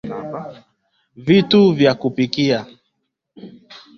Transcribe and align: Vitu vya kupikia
Vitu 1.15 1.73
vya 1.73 1.95
kupikia 1.95 2.65